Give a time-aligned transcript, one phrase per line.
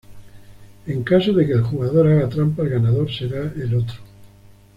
[0.87, 3.97] En caso de que el jugador haga trampa el ganador será el otro.